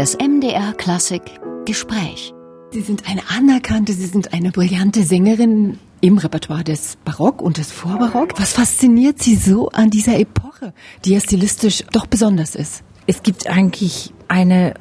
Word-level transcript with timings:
Das 0.00 0.16
MDR 0.16 0.72
Klassik 0.72 1.20
Gespräch. 1.66 2.32
Sie 2.70 2.80
sind 2.80 3.06
eine 3.06 3.20
anerkannte, 3.36 3.92
Sie 3.92 4.06
sind 4.06 4.32
eine 4.32 4.50
brillante 4.50 5.02
Sängerin 5.02 5.78
im 6.00 6.16
Repertoire 6.16 6.64
des 6.64 6.96
Barock 7.04 7.42
und 7.42 7.58
des 7.58 7.70
Vorbarock. 7.70 8.40
Was 8.40 8.54
fasziniert 8.54 9.22
Sie 9.22 9.34
so 9.34 9.68
an 9.68 9.90
dieser 9.90 10.18
Epoche, 10.18 10.72
die 11.04 11.10
ja 11.12 11.20
stilistisch 11.20 11.84
doch 11.92 12.06
besonders 12.06 12.54
ist? 12.54 12.82
Es 13.06 13.22
gibt 13.22 13.46
eigentlich 13.46 14.14
eine 14.26 14.72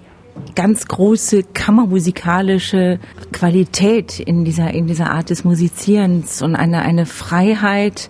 ganz 0.55 0.87
große 0.87 1.43
kammermusikalische 1.43 3.01
Qualität 3.33 4.21
in 4.21 4.45
dieser, 4.45 4.73
in 4.73 4.87
dieser 4.87 5.11
Art 5.11 5.31
des 5.31 5.43
Musizierens 5.43 6.41
und 6.41 6.55
eine, 6.55 6.81
eine 6.81 7.05
Freiheit, 7.05 8.09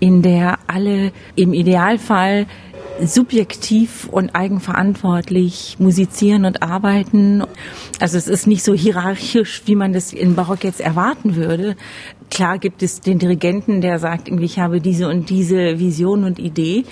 in 0.00 0.22
der 0.22 0.58
alle 0.66 1.12
im 1.36 1.52
Idealfall 1.52 2.46
subjektiv 3.06 4.08
und 4.10 4.34
eigenverantwortlich 4.34 5.76
musizieren 5.78 6.44
und 6.44 6.62
arbeiten. 6.62 7.44
Also 8.00 8.18
es 8.18 8.28
ist 8.28 8.46
nicht 8.46 8.64
so 8.64 8.74
hierarchisch, 8.74 9.62
wie 9.66 9.74
man 9.74 9.92
das 9.92 10.12
in 10.12 10.34
Barock 10.34 10.64
jetzt 10.64 10.80
erwarten 10.80 11.36
würde. 11.36 11.76
Klar 12.30 12.58
gibt 12.58 12.82
es 12.82 13.00
den 13.00 13.18
Dirigenten, 13.18 13.80
der 13.80 13.98
sagt, 13.98 14.28
ich 14.28 14.58
habe 14.58 14.80
diese 14.80 15.08
und 15.08 15.30
diese 15.30 15.78
Vision 15.78 16.24
und 16.24 16.38
Idee, 16.38 16.84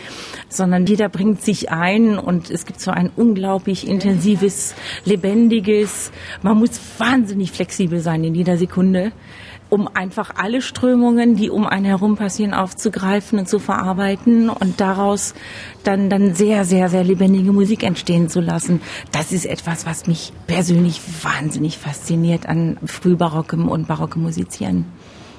sondern 0.49 0.87
jeder 0.87 1.09
bringt 1.09 1.43
sich 1.43 1.71
ein 1.71 2.19
und 2.19 2.51
es 2.51 2.67
gibt 2.67 2.81
so 2.81 2.91
ein 2.91 3.11
unglaublich 3.15 3.87
intensives, 3.87 4.75
lebendiges, 5.05 6.11
man 6.43 6.59
muss 6.59 6.81
wahnsinnig 6.99 7.53
flexibel 7.53 8.01
sein 8.01 8.25
in 8.25 8.35
jeder 8.35 8.57
Sekunde 8.57 9.13
um 9.71 9.89
einfach 9.89 10.33
alle 10.37 10.63
Strömungen, 10.63 11.37
die 11.37 11.51
um 11.51 11.67
einen 11.67 11.85
herum 11.85 12.17
passieren, 12.17 12.55
aufzugreifen 12.55 13.39
und 13.39 13.49
zu 13.49 13.59
verarbeiten 13.59 14.49
und 14.49 14.81
daraus 14.81 15.35
dann, 15.85 16.11
dann 16.11 16.35
sehr, 16.35 16.65
sehr, 16.65 16.89
sehr 16.89 17.05
lebendige 17.05 17.53
Musik 17.53 17.83
entstehen 17.83 18.29
zu 18.29 18.41
lassen. 18.41 18.81
Das 19.13 19.33
ist 19.33 19.47
etwas, 19.47 19.87
was 19.87 20.07
mich 20.07 20.33
persönlich 20.47 21.01
wahnsinnig 21.23 21.79
fasziniert 21.79 22.47
an 22.47 22.79
frühbarockem 22.85 23.69
und 23.69 23.89
barockem 23.89 24.23
Musizieren. 24.23 24.87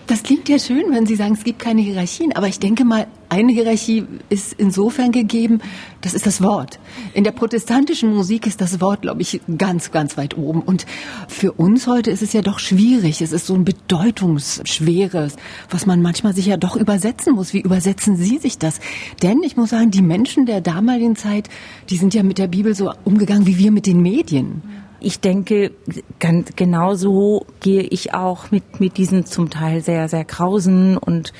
Das 0.09 0.23
klingt 0.23 0.49
ja 0.49 0.57
schön, 0.57 0.85
wenn 0.89 1.05
Sie 1.05 1.15
sagen, 1.15 1.35
es 1.35 1.43
gibt 1.43 1.59
keine 1.59 1.81
Hierarchien. 1.81 2.35
Aber 2.35 2.47
ich 2.47 2.57
denke 2.57 2.83
mal, 2.83 3.05
eine 3.29 3.51
Hierarchie 3.51 4.07
ist 4.29 4.53
insofern 4.53 5.11
gegeben, 5.11 5.61
das 6.01 6.15
ist 6.15 6.25
das 6.25 6.41
Wort. 6.41 6.79
In 7.13 7.23
der 7.23 7.31
protestantischen 7.31 8.15
Musik 8.15 8.47
ist 8.47 8.59
das 8.59 8.81
Wort, 8.81 9.03
glaube 9.03 9.21
ich, 9.21 9.39
ganz, 9.59 9.91
ganz 9.91 10.17
weit 10.17 10.35
oben. 10.35 10.63
Und 10.63 10.87
für 11.27 11.51
uns 11.51 11.85
heute 11.85 12.09
ist 12.09 12.23
es 12.23 12.33
ja 12.33 12.41
doch 12.41 12.57
schwierig. 12.57 13.21
Es 13.21 13.31
ist 13.31 13.45
so 13.45 13.53
ein 13.53 13.65
bedeutungsschweres, 13.65 15.35
was 15.69 15.85
man 15.85 16.01
manchmal 16.01 16.33
sich 16.33 16.47
ja 16.47 16.57
doch 16.57 16.75
übersetzen 16.75 17.35
muss. 17.35 17.53
Wie 17.53 17.61
übersetzen 17.61 18.15
Sie 18.15 18.39
sich 18.39 18.57
das? 18.57 18.79
Denn 19.21 19.43
ich 19.43 19.57
muss 19.57 19.69
sagen, 19.69 19.91
die 19.91 20.01
Menschen 20.01 20.47
der 20.47 20.61
damaligen 20.61 21.17
Zeit, 21.17 21.49
die 21.91 21.97
sind 21.97 22.15
ja 22.15 22.23
mit 22.23 22.39
der 22.39 22.47
Bibel 22.47 22.73
so 22.73 22.91
umgegangen 23.03 23.45
wie 23.45 23.59
wir 23.59 23.69
mit 23.69 23.85
den 23.85 24.01
Medien 24.01 24.63
ich 25.01 25.19
denke, 25.19 25.71
ganz 26.19 26.55
genauso 26.55 27.45
gehe 27.59 27.83
ich 27.83 28.13
auch 28.13 28.51
mit, 28.51 28.79
mit 28.79 28.97
diesen 28.97 29.25
zum 29.25 29.49
Teil 29.49 29.81
sehr, 29.81 30.09
sehr 30.09 30.25
krausen 30.25 30.97
und 30.97 31.33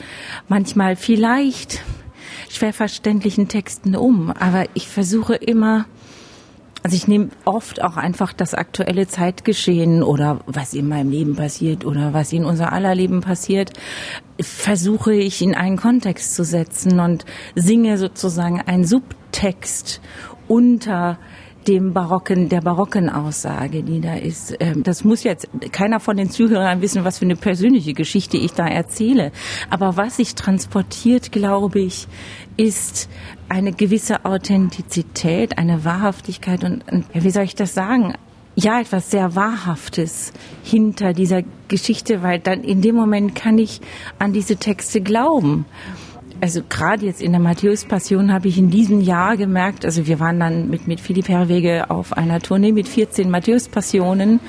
manchmal 0.48 0.96
vielleicht 0.96 1.82
schwer 2.50 2.74
verständlichen 2.74 3.48
Texten 3.48 3.96
um. 3.96 4.32
Aber 4.32 4.66
ich 4.74 4.88
versuche 4.88 5.36
immer, 5.36 5.86
also 6.84 6.96
ich 6.96 7.08
nehme 7.08 7.30
oft 7.46 7.82
auch 7.82 7.98
einfach 7.98 8.34
das 8.34 8.54
aktuelle 8.54 9.08
Zeitgeschehen 9.08 10.04
oder 10.04 10.40
was 10.46 10.74
in 10.74 10.88
meinem 10.88 11.12
Leben 11.12 11.36
passiert 11.36 11.86
oder 11.86 12.14
was 12.14 12.32
in 12.32 12.46
unser 12.46 12.72
aller 12.72 12.96
Leben 12.96 13.22
passiert, 13.22 13.74
versuche 14.40 15.14
ich 15.14 15.42
in 15.42 15.54
einen 15.54 15.78
Kontext 15.78 16.36
zu 16.36 16.44
setzen 16.44 17.00
und 17.00 17.26
singe 17.56 17.98
sozusagen 17.98 18.62
einen 18.62 18.86
Subtext 18.86 20.02
unter 20.48 21.20
dem 21.70 21.94
barocken, 21.94 22.50
der 22.50 22.62
barocken 22.62 23.10
Aussage, 23.10 23.84
die 23.84 24.02
da 24.02 24.16
ist. 24.16 24.56
Ähm, 24.60 24.82
das 24.82 25.04
muss 25.04 25.24
jetzt 25.24 25.48
keiner 25.72 26.00
von 26.00 26.18
den 26.18 26.32
Zuhörern 26.32 26.82
wissen, 26.82 27.06
was 27.06 27.20
für 27.20 27.26
eine 27.26 27.36
persönliche 27.36 27.94
Geschichte 27.94 28.38
ich 28.38 28.54
da 28.54 28.68
erzähle. 28.68 29.32
Aber 29.70 29.96
was 29.96 30.18
sich 30.18 30.34
transportiert, 30.34 31.32
glaube 31.32 31.80
ich, 31.80 32.08
ist 32.58 33.08
eine 33.50 33.72
gewisse 33.72 34.26
Authentizität, 34.26 35.60
eine 35.60 35.86
Wahrhaftigkeit 35.86 36.64
und, 36.64 36.84
wie 37.14 37.30
soll 37.30 37.44
ich 37.44 37.56
das 37.56 37.74
sagen? 37.74 38.16
ja, 38.56 38.82
etwas 38.82 39.10
sehr 39.10 39.36
Wahrhaftes 39.36 40.34
hinter 40.64 41.14
dieser 41.14 41.44
Geschichte, 41.70 42.24
weil 42.24 42.40
dann 42.40 42.62
in 42.64 42.82
dem 42.82 42.94
Moment 42.94 43.34
kann 43.34 43.58
ich 43.58 43.80
an 44.18 44.34
diese 44.34 44.58
Texte 44.58 45.00
glauben 45.00 45.66
also 46.42 46.62
gerade 46.68 47.06
jetzt 47.06 47.22
in 47.22 47.32
der 47.32 47.42
Matthäus-Passion 47.42 48.32
habe 48.32 48.48
ich 48.48 48.58
in 48.58 48.70
diesem 48.70 49.02
Jahr 49.02 49.38
gemerkt, 49.38 49.86
also 49.86 50.08
wir 50.08 50.20
waren 50.20 50.40
dann 50.40 50.70
mit, 50.70 50.88
mit 50.88 51.00
Philipp 51.00 51.28
Herwege 51.28 51.90
auf 51.90 52.14
einer 52.14 52.40
Tournee 52.40 52.72
mit 52.72 52.88
14 52.88 53.30
Matthäus-Passionen 53.30 54.40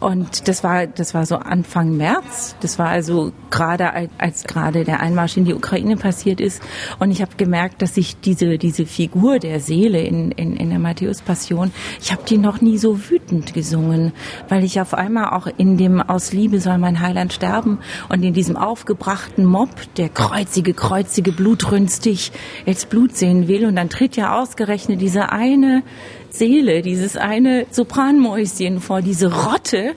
und 0.00 0.46
das 0.46 0.62
war, 0.62 0.86
das 0.86 1.12
war 1.12 1.26
so 1.26 1.36
Anfang 1.36 1.96
März. 1.96 2.54
Das 2.60 2.78
war 2.78 2.88
also 2.88 3.32
gerade 3.50 3.90
als, 4.18 4.44
gerade 4.44 4.84
der 4.84 5.00
Einmarsch 5.00 5.36
in 5.36 5.44
die 5.44 5.54
Ukraine 5.54 5.96
passiert 5.96 6.40
ist. 6.40 6.62
Und 7.00 7.10
ich 7.10 7.20
habe 7.20 7.32
gemerkt, 7.36 7.82
dass 7.82 7.96
ich 7.96 8.20
diese, 8.20 8.58
diese 8.58 8.86
Figur 8.86 9.40
der 9.40 9.58
Seele 9.58 10.00
in, 10.00 10.30
in, 10.30 10.56
in 10.56 10.70
der 10.70 10.78
Matthäus-Passion, 10.78 11.72
ich 12.00 12.12
habe 12.12 12.22
die 12.28 12.38
noch 12.38 12.60
nie 12.60 12.78
so 12.78 13.10
wütend 13.10 13.54
gesungen, 13.54 14.12
weil 14.48 14.62
ich 14.62 14.80
auf 14.80 14.94
einmal 14.94 15.30
auch 15.30 15.48
in 15.56 15.76
dem 15.76 16.00
Aus 16.00 16.32
Liebe 16.32 16.60
soll 16.60 16.78
mein 16.78 17.00
Heiland 17.00 17.32
sterben 17.32 17.78
und 18.08 18.22
in 18.22 18.34
diesem 18.34 18.56
aufgebrachten 18.56 19.44
Mob, 19.44 19.70
der 19.96 20.10
kreuzige, 20.10 20.74
kreuzige, 20.74 21.32
blutrünstig 21.32 22.30
jetzt 22.66 22.88
Blut 22.88 23.16
sehen 23.16 23.48
will. 23.48 23.66
Und 23.66 23.74
dann 23.74 23.88
tritt 23.88 24.16
ja 24.16 24.40
ausgerechnet 24.40 25.00
diese 25.00 25.32
eine 25.32 25.82
Seele, 26.30 26.82
dieses 26.82 27.16
eine 27.16 27.66
Sopranmäuschen 27.70 28.80
vor 28.80 29.02
diese 29.02 29.32
Rotte 29.32 29.94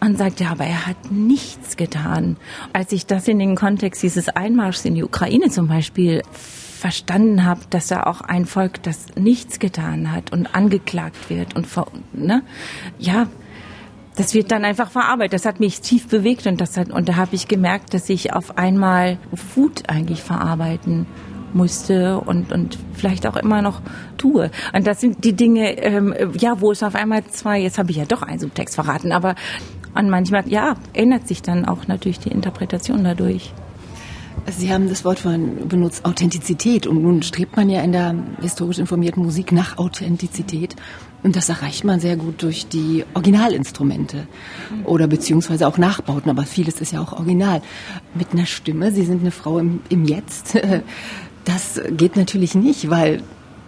und 0.00 0.18
sagt, 0.18 0.40
ja, 0.40 0.50
aber 0.50 0.64
er 0.64 0.86
hat 0.86 1.10
nichts 1.10 1.76
getan. 1.76 2.36
Als 2.72 2.92
ich 2.92 3.06
das 3.06 3.28
in 3.28 3.38
den 3.38 3.54
Kontext 3.54 4.02
dieses 4.02 4.28
Einmarschs 4.28 4.84
in 4.84 4.94
die 4.94 5.04
Ukraine 5.04 5.50
zum 5.50 5.68
Beispiel 5.68 6.22
verstanden 6.32 7.44
habe, 7.44 7.60
dass 7.68 7.90
er 7.90 8.06
auch 8.06 8.22
ein 8.22 8.46
Volk, 8.46 8.82
das 8.82 9.06
nichts 9.14 9.58
getan 9.58 10.12
hat 10.12 10.32
und 10.32 10.54
angeklagt 10.54 11.28
wird 11.28 11.54
und 11.54 11.66
ne, 12.14 12.42
ja, 12.98 13.26
das 14.16 14.34
wird 14.34 14.50
dann 14.50 14.64
einfach 14.64 14.90
verarbeitet. 14.90 15.34
Das 15.34 15.46
hat 15.46 15.60
mich 15.60 15.80
tief 15.80 16.08
bewegt 16.08 16.46
und 16.46 16.60
das 16.60 16.76
hat, 16.76 16.90
und 16.90 17.08
da 17.08 17.16
habe 17.16 17.34
ich 17.34 17.48
gemerkt, 17.48 17.94
dass 17.94 18.08
ich 18.08 18.32
auf 18.32 18.58
einmal 18.58 19.18
Wut 19.54 19.88
eigentlich 19.88 20.22
verarbeiten 20.22 21.06
musste 21.54 22.18
und, 22.18 22.52
und 22.52 22.78
vielleicht 22.92 23.26
auch 23.26 23.36
immer 23.36 23.62
noch 23.62 23.80
tue. 24.18 24.50
Und 24.72 24.86
das 24.86 25.00
sind 25.00 25.24
die 25.24 25.34
Dinge, 25.34 25.78
ähm, 25.78 26.14
ja, 26.38 26.60
wo 26.60 26.72
es 26.72 26.82
auf 26.82 26.94
einmal 26.94 27.24
zwei, 27.26 27.60
jetzt 27.60 27.78
habe 27.78 27.90
ich 27.90 27.96
ja 27.96 28.04
doch 28.04 28.22
einen 28.22 28.38
Subtext 28.38 28.74
verraten, 28.74 29.12
aber 29.12 29.34
und 29.94 30.08
manchmal, 30.08 30.48
ja, 30.48 30.76
ändert 30.92 31.26
sich 31.26 31.42
dann 31.42 31.64
auch 31.64 31.88
natürlich 31.88 32.20
die 32.20 32.30
Interpretation 32.30 33.02
dadurch. 33.02 33.52
Sie 34.46 34.72
haben 34.72 34.88
das 34.88 35.04
Wort 35.04 35.18
von 35.18 35.68
benutzt, 35.68 36.04
Authentizität. 36.04 36.86
Und 36.86 37.02
nun 37.02 37.22
strebt 37.22 37.56
man 37.56 37.68
ja 37.68 37.82
in 37.82 37.92
der 37.92 38.14
historisch 38.40 38.78
informierten 38.78 39.22
Musik 39.22 39.52
nach 39.52 39.78
Authentizität. 39.78 40.76
Und 41.22 41.36
das 41.36 41.50
erreicht 41.50 41.84
man 41.84 42.00
sehr 42.00 42.16
gut 42.16 42.42
durch 42.42 42.66
die 42.66 43.04
Originalinstrumente 43.12 44.26
oder 44.84 45.06
beziehungsweise 45.06 45.68
auch 45.68 45.76
Nachbauten. 45.76 46.30
Aber 46.30 46.44
vieles 46.44 46.80
ist 46.80 46.92
ja 46.92 47.00
auch 47.00 47.12
original. 47.12 47.60
Mit 48.14 48.32
einer 48.32 48.46
Stimme, 48.46 48.92
Sie 48.92 49.04
sind 49.04 49.20
eine 49.20 49.30
Frau 49.30 49.58
im, 49.58 49.80
im 49.90 50.04
Jetzt. 50.04 50.58
Das 51.52 51.80
geht 51.90 52.14
natürlich 52.14 52.54
nicht, 52.54 52.90
weil 52.90 53.24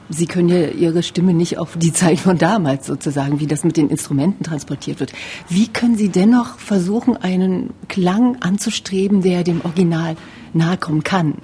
Sie 0.09 0.27
können 0.27 0.49
ja 0.49 0.69
Ihre 0.69 1.03
Stimme 1.03 1.35
nicht 1.35 1.59
auf 1.59 1.77
die 1.77 1.93
Zeit 1.93 2.21
von 2.21 2.39
damals 2.39 2.87
sozusagen, 2.87 3.41
wie 3.41 3.49
das 3.49 3.65
mit 3.65 3.77
den 3.77 3.89
Instrumenten 3.89 4.45
transportiert 4.45 5.01
wird. 5.01 5.13
Wie 5.49 5.67
können 5.67 5.97
Sie 5.97 6.09
dennoch 6.09 6.59
versuchen, 6.59 7.17
einen 7.17 7.71
Klang 7.89 8.37
anzustreben, 8.41 9.23
der 9.23 9.43
dem 9.43 9.63
Original 9.65 10.17
nahe 10.53 10.77
kommen 10.77 11.03
kann? 11.03 11.35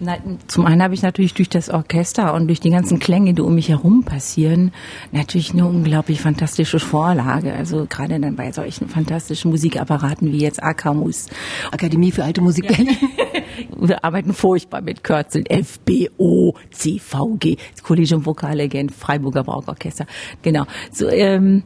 Nein, 0.00 0.38
zum 0.46 0.64
einen 0.64 0.82
habe 0.82 0.94
ich 0.94 1.02
natürlich 1.02 1.34
durch 1.34 1.48
das 1.48 1.70
Orchester 1.70 2.32
und 2.34 2.46
durch 2.46 2.60
die 2.60 2.70
ganzen 2.70 3.00
Klänge, 3.00 3.34
die 3.34 3.42
um 3.42 3.54
mich 3.56 3.68
herum 3.68 4.04
passieren, 4.04 4.70
natürlich 5.10 5.52
eine 5.52 5.66
unglaublich 5.66 6.20
fantastische 6.20 6.78
Vorlage. 6.78 7.52
Also 7.52 7.86
gerade 7.88 8.20
dann 8.20 8.36
bei 8.36 8.52
solchen 8.52 8.88
fantastischen 8.88 9.50
Musikapparaten 9.50 10.30
wie 10.30 10.38
jetzt 10.38 10.62
AKMUS. 10.62 11.26
Akademie 11.72 12.12
für 12.12 12.22
Alte 12.22 12.40
Musik 12.40 12.68
Berlin. 12.68 12.96
Wir 13.76 14.04
arbeiten 14.04 14.32
furchtbar 14.34 14.82
mit 14.82 15.02
Kürzeln. 15.02 15.44
FBO, 15.46 16.54
CVG, 16.70 17.56
Collegium 17.82 18.24
Vocale 18.24 18.68
Gent, 18.68 18.92
Freiburger 18.92 19.42
Barockorchester. 19.42 20.06
Genau. 20.42 20.64
So, 20.92 21.08
ähm, 21.08 21.64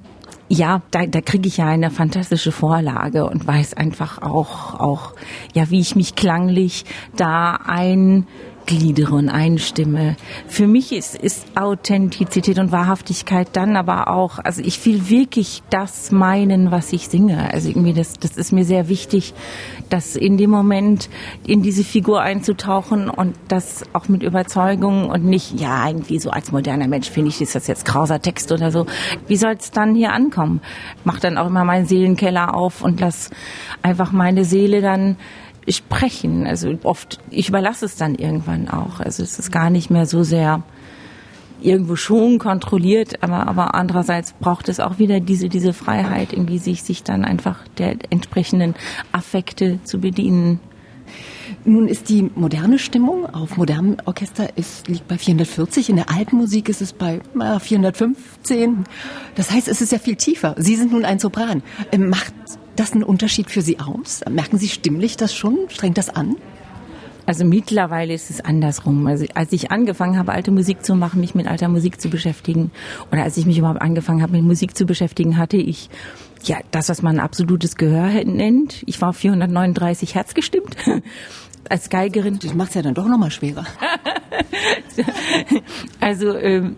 ja, 0.53 0.83
da, 0.91 1.07
da 1.07 1.23
kriege 1.23 1.49
ich 1.49 1.57
ja 1.57 1.67
eine 1.67 1.91
fantastische 1.91 2.53
Vorlage 2.53 3.25
und 3.25 3.47
weiß 3.47 3.73
einfach 3.73 4.21
auch, 4.21 4.79
auch, 4.79 5.15
ja, 5.55 5.71
wie 5.71 5.81
ich 5.81 5.97
mich 5.97 6.15
klanglich 6.15 6.85
da 7.17 7.59
ein 7.65 8.27
gliedere 8.67 9.15
und 9.15 9.29
einstimme. 9.29 10.17
Für 10.47 10.67
mich 10.67 10.93
ist, 10.93 11.17
ist 11.17 11.47
Authentizität 11.57 12.59
und 12.59 12.73
Wahrhaftigkeit 12.73 13.49
dann 13.53 13.77
aber 13.77 14.09
auch, 14.09 14.39
also 14.39 14.63
ich 14.63 14.85
will 14.87 15.09
wirklich 15.09 15.63
das 15.71 16.11
meinen, 16.11 16.71
was 16.71 16.93
ich 16.93 17.09
singe. 17.09 17.53
Also 17.53 17.69
irgendwie 17.69 17.93
das, 17.93 18.15
das 18.15 18.37
ist 18.37 18.53
mir 18.53 18.65
sehr 18.65 18.89
wichtig, 18.89 19.35
dass 19.89 20.17
in 20.17 20.37
dem 20.37 20.51
Moment 20.51 21.09
in 21.47 21.63
diese 21.63 21.85
Figur 21.85 22.23
einzutauchen 22.23 23.11
und 23.11 23.37
das 23.49 23.85
auch 23.93 24.09
mit 24.09 24.23
Überzeugung 24.23 25.11
und 25.11 25.25
nicht, 25.25 25.61
ja, 25.61 25.87
irgendwie 25.87 26.19
so 26.19 26.31
als 26.31 26.53
moderner 26.53 26.89
Mensch 26.89 27.11
finde 27.11 27.31
ich, 27.31 27.41
ist 27.41 27.55
das 27.55 27.67
jetzt 27.67 27.85
krauser 27.85 28.21
Text 28.21 28.53
oder 28.53 28.71
so. 28.71 28.87
Wie 29.27 29.37
soll 29.37 29.55
es 29.59 29.71
dann 29.71 29.95
hier 29.95 30.13
ankommen? 30.13 30.61
Mach 31.05 31.21
dann 31.21 31.39
auch 31.39 31.47
immer 31.47 31.65
meinen 31.65 31.87
Seelenkeller 31.87 32.55
auf 32.55 32.83
und 32.83 33.01
lass 33.01 33.31
einfach 33.83 34.13
meine 34.13 34.45
Seele 34.45 34.81
dann 34.81 35.17
sprechen. 35.69 36.47
Also 36.47 36.75
oft, 36.83 37.21
ich 37.31 37.49
überlasse 37.49 37.85
es 37.85 37.97
dann 37.97 38.15
irgendwann 38.15 38.69
auch. 38.69 39.01
Also 39.01 39.23
es 39.23 39.39
ist 39.39 39.53
gar 39.53 39.71
nicht 39.71 39.91
mehr 39.91 40.07
so 40.07 40.23
sehr 40.23 40.63
irgendwo 41.61 41.97
schon 41.97 42.39
kontrolliert, 42.39 43.23
aber, 43.23 43.47
aber 43.47 43.75
andererseits 43.75 44.33
braucht 44.33 44.69
es 44.69 44.81
auch 44.81 44.99
wieder 44.99 45.21
diese, 45.21 45.49
diese 45.49 45.73
Freiheit, 45.73 46.33
irgendwie 46.33 46.59
sich, 46.59 46.83
sich 46.83 47.05
dann 47.05 47.25
einfach 47.25 47.61
der 47.79 47.97
entsprechenden 48.11 48.75
Affekte 49.13 49.79
zu 49.85 50.01
bedienen. 50.01 50.61
Nun 51.65 51.87
ist 51.87 52.09
die 52.09 52.29
moderne 52.35 52.79
Stimmung 52.79 53.27
auf 53.27 53.57
modernem 53.57 53.97
Orchester 54.05 54.57
ist, 54.57 54.89
liegt 54.89 55.07
bei 55.07 55.17
440. 55.17 55.91
In 55.91 55.97
der 55.97 56.11
alten 56.11 56.37
Musik 56.37 56.69
ist 56.69 56.83
es 56.83 56.93
bei 56.93 57.21
415. 57.61 58.85
Das 59.37 59.51
heißt, 59.53 59.69
es 59.69 59.81
ist 59.81 59.93
ja 59.93 59.99
viel 59.99 60.17
tiefer. 60.17 60.57
Sie 60.59 60.75
sind 60.75 60.93
nun 60.93 61.05
ein 61.05 61.21
Sopran. 61.21 61.63
Ähm, 61.93 62.09
macht 62.09 62.35
das 62.77 62.93
einen 62.93 63.03
Unterschied 63.03 63.51
für 63.51 63.63
Sie 63.63 63.79
aus? 63.79 64.21
Merken 64.31 64.59
Sie 64.59 64.69
stimmlich 64.69 65.17
das 65.17 65.35
schon? 65.35 65.59
Strengt 65.69 65.99
das 65.99 66.11
an? 66.11 66.37
Also 67.25 67.45
mittlerweile 67.45 68.15
ist 68.15 68.31
es 68.31 68.41
andersrum. 68.41 69.07
Also 69.07 69.27
als 69.35 69.53
ich 69.53 69.71
angefangen 69.71 70.19
habe, 70.19 70.33
alte 70.33 70.51
Musik 70.51 70.85
zu 70.85 70.95
machen, 70.95 71.21
mich 71.21 71.35
mit 71.35 71.47
alter 71.47 71.69
Musik 71.69 72.01
zu 72.01 72.09
beschäftigen, 72.09 72.73
oder 73.13 73.23
als 73.23 73.37
ich 73.37 73.47
mich 73.47 73.59
überhaupt 73.59 73.81
angefangen 73.81 74.23
habe, 74.23 74.33
mit 74.33 74.43
Musik 74.43 74.77
zu 74.77 74.87
beschäftigen, 74.87 75.37
hatte 75.37 75.57
ich 75.57 75.89
ja 76.43 76.59
das, 76.73 76.89
was 76.89 77.03
man 77.03 77.21
absolutes 77.21 77.77
Gehör 77.77 78.25
nennt. 78.25 78.83
Ich 78.87 79.01
war 79.01 79.13
439 79.13 80.15
Hertz 80.15 80.35
gestimmt 80.35 80.77
als 81.69 81.91
Geigerin. 81.91 82.41
Das 82.43 82.55
macht 82.55 82.71
es 82.71 82.75
ja 82.75 82.83
dann 82.83 82.95
doch 82.95 83.07
nochmal 83.07 83.31
schwerer. 83.31 83.67
also 86.01 86.37
ähm, 86.37 86.65
ähm, 86.65 86.77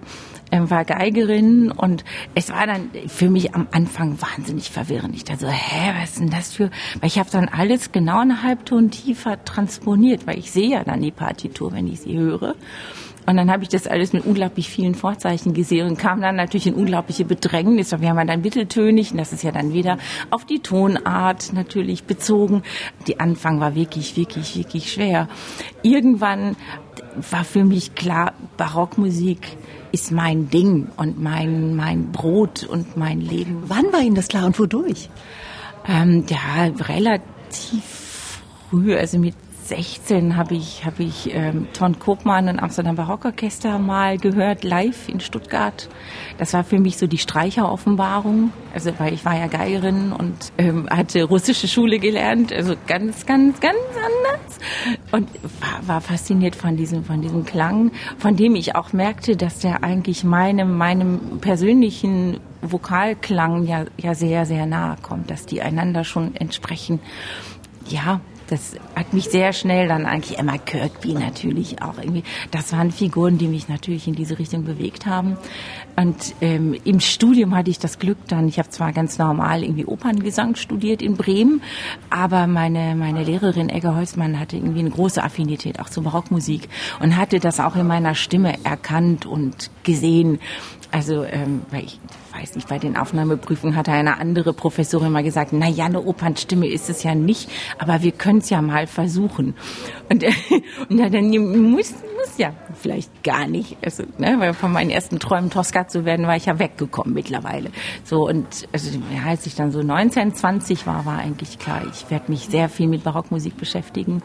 war 0.62 0.84
Geigerin 0.84 1.70
und 1.70 2.04
es 2.34 2.50
war 2.50 2.66
dann 2.66 2.90
für 3.06 3.28
mich 3.28 3.54
am 3.54 3.66
Anfang 3.72 4.18
wahnsinnig 4.20 4.70
verwirrend. 4.70 5.14
Ich 5.14 5.24
dachte 5.24 5.46
so, 5.46 5.48
hä, 5.48 5.92
was 6.00 6.10
ist 6.10 6.20
denn 6.20 6.30
das 6.30 6.52
für? 6.52 6.70
Weil 7.00 7.08
ich 7.08 7.18
habe 7.18 7.30
dann 7.30 7.48
alles 7.48 7.92
genau 7.92 8.20
eine 8.20 8.42
Halbton 8.42 8.90
tiefer 8.90 9.44
transponiert, 9.44 10.26
weil 10.26 10.38
ich 10.38 10.50
sehe 10.50 10.70
ja 10.70 10.84
dann 10.84 11.02
die 11.02 11.10
Partitur, 11.10 11.72
wenn 11.72 11.86
ich 11.86 12.00
sie 12.00 12.16
höre. 12.16 12.54
Und 13.26 13.36
dann 13.36 13.50
habe 13.50 13.62
ich 13.62 13.70
das 13.70 13.86
alles 13.86 14.12
mit 14.12 14.26
unglaublich 14.26 14.68
vielen 14.68 14.94
Vorzeichen 14.94 15.54
gesehen 15.54 15.88
und 15.88 15.98
kam 15.98 16.20
dann 16.20 16.36
natürlich 16.36 16.66
in 16.66 16.74
unglaubliche 16.74 17.24
Bedrängnis. 17.24 17.98
Wir 17.98 18.10
haben 18.10 18.26
dann 18.26 18.42
mitteltönig 18.42 19.12
und 19.12 19.18
das 19.18 19.32
ist 19.32 19.42
ja 19.42 19.50
dann 19.50 19.72
wieder 19.72 19.98
auf 20.30 20.44
die 20.44 20.60
Tonart 20.60 21.52
natürlich 21.54 22.04
bezogen. 22.04 22.62
Die 23.06 23.20
Anfang 23.20 23.60
war 23.60 23.74
wirklich, 23.74 24.16
wirklich, 24.16 24.56
wirklich 24.56 24.92
schwer. 24.92 25.28
Irgendwann 25.82 26.56
war 27.30 27.44
für 27.44 27.64
mich 27.64 27.94
klar, 27.94 28.34
Barockmusik 28.56 29.56
ist 29.94 30.10
mein 30.10 30.50
Ding 30.50 30.88
und 30.96 31.22
mein, 31.22 31.76
mein 31.76 32.10
Brot 32.10 32.64
und 32.64 32.96
mein 32.96 33.20
Leben. 33.20 33.62
Wann 33.68 33.92
war 33.92 34.00
Ihnen 34.00 34.16
das 34.16 34.26
klar 34.26 34.44
und 34.44 34.58
wodurch? 34.58 35.08
Ähm, 35.86 36.24
ja, 36.28 36.64
relativ 36.88 38.40
früh, 38.68 38.96
also 38.96 39.18
mit 39.18 39.36
16 39.68 40.36
habe 40.36 40.54
ich, 40.54 40.84
hab 40.84 41.00
ich 41.00 41.34
ähm, 41.34 41.66
Ton 41.72 41.98
Kopmann 41.98 42.48
und 42.48 42.58
Amsterdam 42.58 42.96
Barockorchester 42.96 43.78
mal 43.78 44.18
gehört, 44.18 44.64
live 44.64 45.08
in 45.08 45.20
Stuttgart. 45.20 45.88
Das 46.38 46.52
war 46.52 46.64
für 46.64 46.78
mich 46.78 46.98
so 46.98 47.06
die 47.06 47.18
Streicheroffenbarung. 47.18 48.52
Also, 48.74 48.92
weil 48.98 49.14
ich 49.14 49.24
war 49.24 49.38
ja 49.38 49.46
Geigerin 49.46 50.12
und 50.12 50.52
ähm, 50.58 50.88
hatte 50.90 51.24
russische 51.24 51.68
Schule 51.68 51.98
gelernt, 51.98 52.52
also 52.52 52.74
ganz, 52.86 53.24
ganz, 53.24 53.60
ganz 53.60 53.76
anders. 53.96 54.58
Und 55.12 55.28
war, 55.60 55.88
war 55.88 56.00
fasziniert 56.00 56.56
von 56.56 56.76
diesem, 56.76 57.04
von 57.04 57.22
diesem 57.22 57.44
Klang, 57.44 57.92
von 58.18 58.36
dem 58.36 58.56
ich 58.56 58.76
auch 58.76 58.92
merkte, 58.92 59.36
dass 59.36 59.60
der 59.60 59.82
eigentlich 59.82 60.24
meinem, 60.24 60.76
meinem 60.76 61.38
persönlichen 61.40 62.40
Vokalklang 62.62 63.66
ja, 63.66 63.84
ja 63.96 64.14
sehr, 64.14 64.46
sehr 64.46 64.66
nahe 64.66 64.96
kommt, 65.02 65.30
dass 65.30 65.46
die 65.46 65.62
einander 65.62 66.04
schon 66.04 66.34
entsprechen. 66.36 67.00
Ja, 67.86 68.20
das 68.48 68.76
hat 68.94 69.12
mich 69.12 69.24
sehr 69.30 69.52
schnell 69.52 69.88
dann 69.88 70.06
eigentlich 70.06 70.38
Emma 70.38 70.58
Kirkby 70.58 71.14
natürlich 71.14 71.82
auch 71.82 71.98
irgendwie. 71.98 72.24
Das 72.50 72.72
waren 72.72 72.90
Figuren, 72.92 73.38
die 73.38 73.48
mich 73.48 73.68
natürlich 73.68 74.06
in 74.06 74.14
diese 74.14 74.38
Richtung 74.38 74.64
bewegt 74.64 75.06
haben. 75.06 75.36
Und 75.96 76.34
ähm, 76.40 76.74
im 76.84 77.00
Studium 77.00 77.54
hatte 77.54 77.70
ich 77.70 77.78
das 77.78 77.98
Glück 77.98 78.18
dann, 78.28 78.48
ich 78.48 78.58
habe 78.58 78.68
zwar 78.68 78.92
ganz 78.92 79.18
normal 79.18 79.62
irgendwie 79.62 79.86
Operngesang 79.86 80.56
studiert 80.56 81.02
in 81.02 81.16
Bremen, 81.16 81.62
aber 82.10 82.46
meine, 82.46 82.96
meine 82.96 83.22
Lehrerin 83.24 83.68
Egger 83.68 83.94
Holzmann 83.94 84.38
hatte 84.38 84.56
irgendwie 84.56 84.80
eine 84.80 84.90
große 84.90 85.22
Affinität 85.22 85.80
auch 85.80 85.88
zur 85.88 86.02
Barockmusik 86.02 86.68
und 87.00 87.16
hatte 87.16 87.38
das 87.38 87.60
auch 87.60 87.76
in 87.76 87.86
meiner 87.86 88.14
Stimme 88.14 88.54
erkannt 88.64 89.24
und 89.26 89.70
gesehen. 89.84 90.40
Also, 90.94 91.24
ähm, 91.24 91.62
weil 91.72 91.86
ich 91.86 91.98
weiß 92.32 92.54
nicht, 92.54 92.68
bei 92.68 92.78
den 92.78 92.96
Aufnahmeprüfungen 92.96 93.74
hat 93.74 93.88
eine 93.88 94.18
andere 94.18 94.52
Professorin 94.52 95.10
mal 95.10 95.24
gesagt, 95.24 95.52
na 95.52 95.68
ja, 95.68 95.86
eine 95.86 96.00
Opernstimme 96.00 96.68
ist 96.68 96.88
es 96.88 97.02
ja 97.02 97.16
nicht, 97.16 97.50
aber 97.78 98.02
wir 98.02 98.12
können 98.12 98.38
es 98.38 98.48
ja 98.48 98.62
mal 98.62 98.86
versuchen. 98.86 99.54
Und, 100.08 100.22
äh, 100.22 100.30
und 100.88 100.98
dann 100.98 101.30
muss, 101.72 101.94
muss 102.16 102.38
ja 102.38 102.52
vielleicht 102.74 103.24
gar 103.24 103.46
nicht. 103.46 103.76
Also, 103.84 104.04
ne, 104.18 104.36
weil 104.38 104.54
von 104.54 104.72
meinen 104.72 104.90
ersten 104.90 105.18
Träumen 105.18 105.50
Tosca 105.50 105.88
zu 105.88 106.04
werden, 106.04 106.26
war 106.26 106.36
ich 106.36 106.46
ja 106.46 106.58
weggekommen 106.58 107.14
mittlerweile. 107.14 107.70
So 108.04 108.28
und 108.28 108.46
also 108.72 108.90
als 109.26 109.46
ich 109.46 109.54
dann 109.54 109.72
so 109.72 109.82
19, 109.82 110.34
20 110.34 110.86
war, 110.86 111.06
war 111.06 111.18
eigentlich 111.18 111.58
klar, 111.58 111.82
ich 111.90 112.10
werde 112.10 112.30
mich 112.30 112.46
sehr 112.46 112.68
viel 112.68 112.88
mit 112.88 113.04
Barockmusik 113.04 113.56
beschäftigen. 113.56 114.22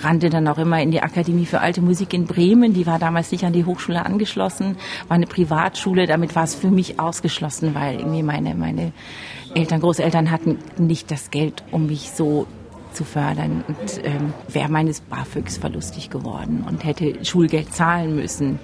Rannte 0.00 0.30
dann 0.30 0.48
auch 0.48 0.58
immer 0.58 0.82
in 0.82 0.90
die 0.90 1.02
Akademie 1.02 1.46
für 1.46 1.60
alte 1.60 1.82
Musik 1.82 2.12
in 2.14 2.26
Bremen, 2.26 2.72
die 2.72 2.86
war 2.86 2.98
damals 2.98 3.32
nicht 3.32 3.44
an 3.44 3.52
die 3.52 3.64
Hochschule 3.64 4.04
angeschlossen, 4.04 4.76
war 5.08 5.14
eine 5.14 5.26
Privatschule, 5.26 6.06
damit 6.10 6.36
war 6.36 6.44
es 6.44 6.54
für 6.54 6.70
mich 6.70 7.00
ausgeschlossen, 7.00 7.74
weil 7.74 8.00
irgendwie 8.00 8.22
meine 8.22 8.54
meine 8.54 8.92
Eltern, 9.54 9.80
Großeltern 9.80 10.30
hatten 10.30 10.58
nicht 10.78 11.10
das 11.10 11.30
Geld, 11.30 11.64
um 11.70 11.86
mich 11.86 12.10
so 12.10 12.46
zu 12.92 13.04
fördern 13.04 13.64
und 13.66 14.04
ähm, 14.04 14.32
wäre 14.48 14.68
meines 14.68 15.00
BAföGs 15.00 15.58
verlustig 15.58 16.10
geworden 16.10 16.64
und 16.68 16.84
hätte 16.84 17.24
Schulgeld 17.24 17.72
zahlen 17.72 18.16
müssen. 18.16 18.58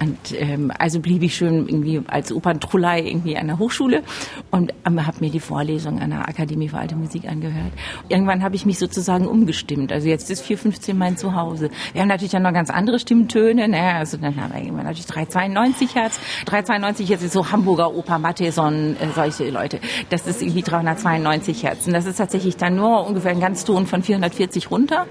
Und 0.00 0.18
ähm, 0.38 0.72
also 0.78 1.00
blieb 1.00 1.22
ich 1.22 1.34
schön 1.34 1.68
irgendwie 1.68 2.00
als 2.06 2.32
Operntrullei 2.32 3.02
irgendwie 3.02 3.36
an 3.36 3.48
der 3.48 3.58
Hochschule 3.58 4.02
und 4.50 4.72
ähm, 4.86 5.06
habe 5.06 5.18
mir 5.20 5.30
die 5.30 5.40
Vorlesung 5.40 6.00
an 6.00 6.10
der 6.10 6.28
Akademie 6.28 6.68
für 6.68 6.78
Alte 6.78 6.96
Musik 6.96 7.28
angehört. 7.28 7.72
Irgendwann 8.08 8.42
habe 8.42 8.56
ich 8.56 8.64
mich 8.64 8.78
sozusagen 8.78 9.26
umgestimmt. 9.26 9.92
Also 9.92 10.08
jetzt 10.08 10.30
ist 10.30 10.42
415 10.42 10.96
mein 10.96 11.16
Zuhause. 11.16 11.70
Wir 11.92 12.00
haben 12.00 12.08
natürlich 12.08 12.32
dann 12.32 12.42
noch 12.42 12.52
ganz 12.52 12.70
andere 12.70 12.98
Stimmtöne. 12.98 13.68
Ne? 13.68 13.94
Also 13.94 14.16
dann 14.16 14.36
haben 14.36 14.54
wir 14.54 14.60
irgendwann 14.60 14.86
natürlich 14.86 15.06
392 15.06 15.94
Hertz. 15.94 16.20
392 16.46 17.08
jetzt 17.08 17.22
ist 17.22 17.32
so 17.32 17.50
Hamburger 17.50 17.94
Oper, 17.94 18.18
Matheson, 18.18 18.96
äh, 18.96 19.08
solche 19.14 19.50
Leute. 19.50 19.80
Das 20.08 20.26
ist 20.26 20.42
irgendwie 20.42 20.62
392 20.62 21.62
Hertz. 21.62 21.86
Und 21.86 21.92
das 21.92 22.06
ist 22.06 22.16
tatsächlich 22.16 22.56
dann 22.56 22.76
nur 22.76 23.06
ungefähr 23.06 23.32
ein 23.32 23.40
ganz 23.40 23.64
Ton 23.70 23.86
von 23.86 24.02
440 24.02 24.68
runter 24.72 25.06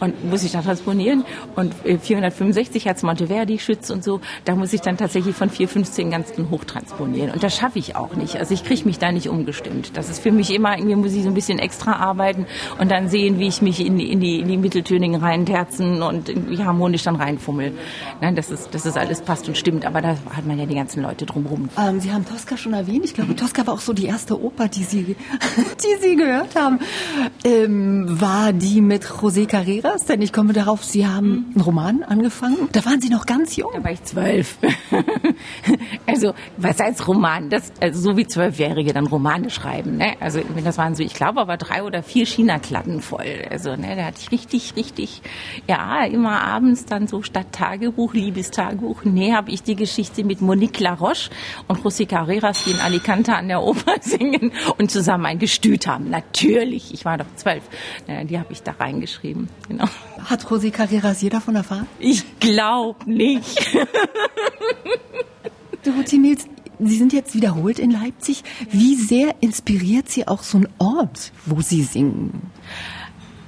und 0.00 0.30
muss 0.30 0.44
ich 0.44 0.52
dann 0.52 0.64
transponieren. 0.64 1.24
Und 1.56 1.74
465 1.74 2.86
Hertz 2.86 3.02
Monteverdi 3.02 3.58
Schütz 3.58 3.90
und 3.90 4.04
so, 4.04 4.20
da 4.44 4.54
muss 4.54 4.72
ich 4.72 4.80
dann 4.80 4.96
tatsächlich 4.96 5.34
von 5.34 5.50
415 5.50 6.10
ganz 6.10 6.32
hoch 6.50 6.64
transponieren. 6.64 7.30
Und 7.30 7.42
das 7.42 7.56
schaffe 7.56 7.78
ich 7.78 7.96
auch 7.96 8.14
nicht. 8.14 8.36
Also 8.36 8.54
ich 8.54 8.64
kriege 8.64 8.84
mich 8.84 8.98
da 8.98 9.12
nicht 9.12 9.28
umgestimmt. 9.28 9.96
Das 9.96 10.08
ist 10.08 10.22
für 10.22 10.32
mich 10.32 10.52
immer, 10.52 10.76
irgendwie 10.76 10.96
muss 10.96 11.12
ich 11.12 11.22
so 11.22 11.28
ein 11.28 11.34
bisschen 11.34 11.58
extra 11.58 11.94
arbeiten 11.96 12.46
und 12.78 12.90
dann 12.90 13.08
sehen, 13.08 13.38
wie 13.38 13.48
ich 13.48 13.62
mich 13.62 13.84
in 13.84 13.94
in 13.98 14.20
die, 14.20 14.40
in 14.40 14.48
die 14.48 14.56
Mitteltönigen 14.56 15.16
reinterzen 15.16 16.02
und 16.02 16.28
irgendwie 16.28 16.62
harmonisch 16.62 17.02
dann 17.02 17.16
reinfummel. 17.16 17.72
Nein, 18.20 18.36
das 18.36 18.50
ist, 18.50 18.68
das 18.72 18.86
ist 18.86 18.96
alles 18.96 19.22
passt 19.22 19.48
und 19.48 19.56
stimmt, 19.56 19.84
aber 19.84 20.00
da 20.02 20.16
hat 20.34 20.46
man 20.46 20.58
ja 20.58 20.66
die 20.66 20.74
ganzen 20.74 21.02
Leute 21.02 21.26
drumherum. 21.26 21.68
Ähm, 21.78 22.00
Sie 22.00 22.12
haben 22.12 22.24
Tosca 22.24 22.56
schon 22.56 22.72
erwähnt. 22.72 23.04
Ich 23.04 23.14
glaube, 23.14 23.34
Tosca 23.36 23.66
war 23.66 23.74
auch 23.74 23.80
so 23.80 23.92
die 23.92 24.06
erste 24.06 24.40
Oper, 24.40 24.68
die 24.68 24.84
Sie, 24.84 25.04
die 25.56 26.00
Sie 26.00 26.16
gehört 26.16 26.54
haben. 26.56 26.80
Ähm, 27.44 28.20
war 28.20 28.52
die 28.52 28.80
mit 28.80 29.04
José 29.04 29.46
Carreras? 29.84 30.06
Denn 30.06 30.22
ich 30.22 30.32
komme 30.32 30.52
darauf, 30.52 30.84
Sie 30.84 31.06
haben 31.06 31.46
einen 31.54 31.60
Roman 31.60 32.02
angefangen. 32.02 32.68
Da 32.72 32.84
waren 32.84 33.00
Sie 33.00 33.08
noch 33.08 33.26
ganz 33.26 33.56
jung. 33.56 33.70
Da 33.74 33.84
war 33.84 33.90
ich 33.90 34.02
zwölf. 34.02 34.58
also, 36.06 36.34
was 36.56 36.80
heißt 36.80 37.06
Roman? 37.06 37.50
Das, 37.50 37.72
also 37.80 38.00
so 38.00 38.16
wie 38.16 38.26
Zwölfjährige 38.26 38.92
dann 38.92 39.06
Romane 39.06 39.50
schreiben. 39.50 39.96
Ne? 39.98 40.14
Also, 40.20 40.40
das 40.64 40.78
waren 40.78 40.94
so, 40.94 41.02
ich 41.02 41.14
glaube, 41.14 41.40
aber 41.40 41.56
drei 41.56 41.82
oder 41.82 42.02
vier 42.02 42.26
China-Klatten 42.26 43.00
voll. 43.00 43.44
Also, 43.50 43.76
ne, 43.76 43.96
da 43.96 44.06
hatte 44.06 44.18
ich 44.20 44.30
richtig, 44.32 44.76
richtig, 44.76 45.22
ja, 45.68 46.04
immer 46.04 46.42
abends 46.42 46.86
dann 46.86 47.06
so 47.06 47.22
statt 47.22 47.46
Tagebuch, 47.52 48.14
Liebestagebuch, 48.14 49.04
nee, 49.04 49.32
habe 49.32 49.50
ich 49.50 49.62
die 49.62 49.76
Geschichte 49.76 50.24
mit 50.24 50.40
Monique 50.40 50.80
Laroche 50.80 51.30
und 51.68 51.80
José 51.80 52.06
Carreras, 52.06 52.64
die 52.64 52.70
in 52.70 52.80
Alicante 52.80 53.34
an 53.34 53.48
der 53.48 53.62
Oper 53.62 53.96
singen 54.00 54.52
und 54.78 54.90
zusammen 54.90 55.26
ein 55.26 55.38
Gestüt 55.38 55.86
haben. 55.86 56.10
Natürlich, 56.10 56.92
ich 56.94 57.04
war 57.04 57.18
doch 57.18 57.26
zwölf. 57.36 57.62
Die 58.24 58.38
habe 58.38 58.52
ich 58.52 58.62
da 58.62 58.72
reingeschrieben. 58.72 59.48
Genau. 59.76 59.90
Hat 60.24 60.44
José 60.44 60.70
Carreras 60.70 61.20
je 61.22 61.28
davon 61.28 61.56
erfahren? 61.56 61.86
Ich 61.98 62.24
glaube 62.40 63.10
nicht. 63.10 63.76
Dorothee 65.84 66.18
Mills, 66.18 66.46
Sie 66.80 66.96
sind 66.96 67.12
jetzt 67.12 67.34
wiederholt 67.34 67.78
in 67.78 67.90
Leipzig. 67.90 68.42
Wie 68.70 68.96
sehr 68.96 69.34
inspiriert 69.40 70.08
Sie 70.08 70.26
auch 70.26 70.42
so 70.42 70.58
ein 70.58 70.68
Ort, 70.78 71.32
wo 71.46 71.60
Sie 71.60 71.82
singen? 71.82 72.50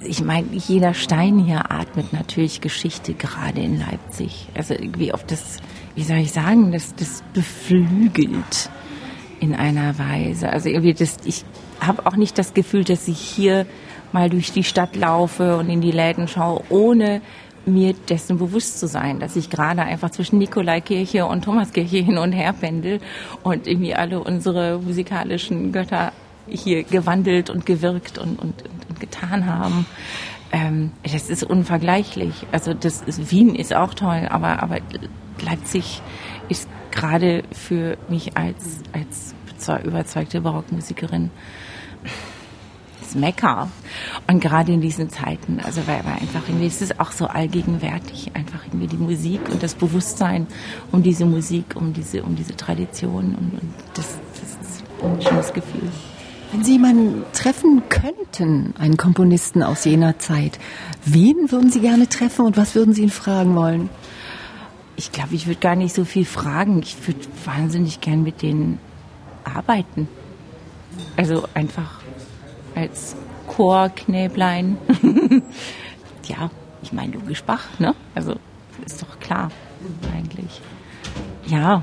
Ich 0.00 0.22
meine, 0.22 0.46
jeder 0.52 0.94
Stein 0.94 1.38
hier 1.38 1.72
atmet 1.72 2.12
natürlich 2.12 2.60
Geschichte, 2.60 3.14
gerade 3.14 3.60
in 3.60 3.80
Leipzig. 3.80 4.46
Also 4.54 4.74
irgendwie 4.74 5.12
auf 5.12 5.24
das, 5.24 5.58
wie 5.96 6.04
soll 6.04 6.18
ich 6.18 6.32
sagen, 6.32 6.70
das, 6.70 6.94
das 6.94 7.24
beflügelt 7.32 8.70
in 9.40 9.54
einer 9.54 9.98
Weise. 9.98 10.48
Also 10.50 10.68
irgendwie 10.68 10.94
das, 10.94 11.16
ich 11.24 11.44
habe 11.80 12.06
auch 12.06 12.16
nicht 12.16 12.38
das 12.38 12.54
Gefühl, 12.54 12.84
dass 12.84 13.08
ich 13.08 13.18
hier 13.18 13.66
mal 14.12 14.30
durch 14.30 14.52
die 14.52 14.64
Stadt 14.64 14.96
laufe 14.96 15.56
und 15.56 15.68
in 15.68 15.80
die 15.80 15.90
Läden 15.90 16.28
schaue, 16.28 16.62
ohne 16.68 17.20
mir 17.66 17.94
dessen 17.94 18.38
bewusst 18.38 18.78
zu 18.78 18.86
sein, 18.86 19.18
dass 19.18 19.36
ich 19.36 19.50
gerade 19.50 19.82
einfach 19.82 20.10
zwischen 20.10 20.38
Nikolaikirche 20.38 21.26
und 21.26 21.44
Thomaskirche 21.44 21.98
hin 21.98 22.16
und 22.16 22.32
her 22.32 22.52
pendel 22.52 23.00
und 23.42 23.66
irgendwie 23.66 23.94
alle 23.94 24.20
unsere 24.20 24.78
musikalischen 24.78 25.72
Götter 25.72 26.12
hier 26.48 26.84
gewandelt 26.84 27.50
und 27.50 27.66
gewirkt 27.66 28.18
und, 28.18 28.38
und, 28.38 28.62
und 28.88 29.00
getan 29.00 29.46
haben. 29.46 29.86
Ähm, 30.52 30.92
das 31.02 31.28
ist 31.28 31.42
unvergleichlich. 31.42 32.46
Also 32.52 32.72
das 32.72 33.02
ist, 33.02 33.32
Wien 33.32 33.56
ist 33.56 33.74
auch 33.74 33.94
toll, 33.94 34.28
aber, 34.30 34.62
aber 34.62 34.78
Leipzig 35.44 36.00
ist 36.48 36.68
gerade 36.92 37.42
für 37.52 37.98
mich 38.08 38.36
als, 38.36 38.80
als 38.92 39.34
überzeugte 39.84 40.40
Barockmusikerin 40.40 41.30
Mekka. 43.14 43.68
Und 44.26 44.40
gerade 44.40 44.72
in 44.72 44.80
diesen 44.80 45.10
Zeiten, 45.10 45.60
also 45.60 45.86
weil, 45.86 46.04
weil 46.04 46.14
einfach 46.14 46.48
irgendwie, 46.48 46.66
es 46.66 46.82
ist 46.82 46.98
auch 47.00 47.12
so 47.12 47.26
allgegenwärtig, 47.26 48.30
einfach 48.34 48.64
irgendwie 48.66 48.88
die 48.88 48.96
Musik 48.96 49.48
und 49.50 49.62
das 49.62 49.74
Bewusstsein 49.74 50.46
um 50.92 51.02
diese 51.02 51.24
Musik, 51.24 51.76
um 51.76 51.92
diese, 51.92 52.22
um 52.22 52.36
diese 52.36 52.56
Tradition 52.56 53.34
und, 53.34 53.60
und 53.60 53.74
das, 53.94 54.18
das 54.40 54.50
ist 54.68 54.84
ein 55.02 55.22
schönes 55.22 55.52
Gefühl. 55.52 55.90
Wenn 56.52 56.64
Sie 56.64 56.72
jemanden 56.72 57.24
treffen 57.32 57.82
könnten, 57.88 58.72
einen 58.78 58.96
Komponisten 58.96 59.62
aus 59.62 59.84
jener 59.84 60.18
Zeit, 60.18 60.58
wen 61.04 61.50
würden 61.50 61.70
Sie 61.70 61.80
gerne 61.80 62.08
treffen 62.08 62.46
und 62.46 62.56
was 62.56 62.74
würden 62.74 62.94
Sie 62.94 63.02
ihn 63.02 63.10
fragen 63.10 63.54
wollen? 63.56 63.90
Ich 64.96 65.12
glaube, 65.12 65.34
ich 65.34 65.46
würde 65.46 65.60
gar 65.60 65.76
nicht 65.76 65.94
so 65.94 66.04
viel 66.04 66.24
fragen. 66.24 66.80
Ich 66.80 66.96
würde 67.06 67.20
wahnsinnig 67.44 68.00
gern 68.00 68.22
mit 68.22 68.42
denen 68.42 68.78
arbeiten. 69.44 70.08
Also 71.16 71.44
einfach 71.54 71.95
als 72.76 73.16
Chorknäblein. 73.48 74.76
ja, 76.28 76.50
ich 76.82 76.92
meine 76.92 77.14
logisch 77.14 77.42
Bach, 77.42 77.66
ne? 77.78 77.94
Also 78.14 78.36
ist 78.84 79.02
doch 79.02 79.18
klar 79.18 79.50
eigentlich. 80.14 80.60
Ja, 81.46 81.82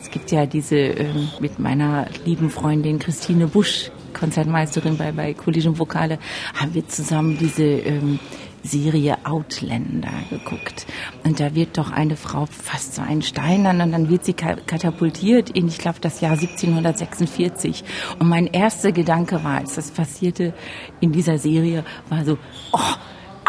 es 0.00 0.10
gibt 0.10 0.30
ja 0.30 0.46
diese 0.46 0.76
ähm, 0.76 1.28
mit 1.40 1.58
meiner 1.58 2.06
lieben 2.24 2.50
Freundin 2.50 2.98
Christine 2.98 3.46
Busch, 3.46 3.90
Konzertmeisterin 4.14 4.96
bei, 4.96 5.12
bei 5.12 5.34
Collegium 5.34 5.78
Vokale, 5.78 6.18
haben 6.54 6.72
wir 6.74 6.88
zusammen 6.88 7.36
diese 7.38 7.64
ähm, 7.64 8.18
Serie 8.66 9.18
Outlander 9.24 10.12
geguckt. 10.30 10.86
Und 11.24 11.40
da 11.40 11.54
wird 11.54 11.78
doch 11.78 11.90
eine 11.90 12.16
Frau 12.16 12.46
fast 12.46 12.94
so 12.94 13.02
ein 13.02 13.22
Steinern 13.22 13.80
und 13.80 13.92
dann 13.92 14.10
wird 14.10 14.24
sie 14.24 14.34
katapultiert 14.34 15.50
in, 15.50 15.68
ich 15.68 15.78
glaube, 15.78 15.98
das 16.00 16.20
Jahr 16.20 16.32
1746. 16.32 17.84
Und 18.18 18.28
mein 18.28 18.46
erster 18.46 18.92
Gedanke 18.92 19.42
war, 19.44 19.58
als 19.58 19.76
das 19.76 19.90
passierte 19.90 20.52
in 21.00 21.12
dieser 21.12 21.38
Serie, 21.38 21.84
war 22.08 22.24
so, 22.24 22.38
oh, 22.72 22.94